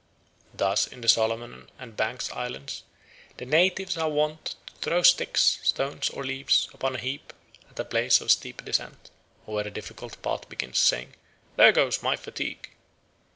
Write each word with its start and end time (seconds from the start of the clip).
Thus 0.51 0.87
in 0.87 1.01
the 1.01 1.07
Solomon 1.07 1.69
and 1.77 1.95
Banks' 1.95 2.31
Islands 2.31 2.81
the 3.37 3.45
natives 3.45 3.97
are 3.97 4.09
wont 4.09 4.55
to 4.65 4.73
throw 4.77 5.03
sticks, 5.03 5.59
stones, 5.61 6.09
or 6.09 6.23
leaves 6.23 6.67
upon 6.73 6.95
a 6.95 6.99
heap 6.99 7.31
at 7.69 7.77
a 7.79 7.85
place 7.85 8.19
of 8.19 8.31
steep 8.31 8.65
descent, 8.65 9.11
or 9.45 9.53
where 9.53 9.67
a 9.67 9.69
difficult 9.69 10.19
path 10.23 10.49
begins, 10.49 10.79
saying, 10.79 11.13
"There 11.55 11.71
goes 11.71 12.01
my 12.01 12.15
fatigue." 12.15 12.71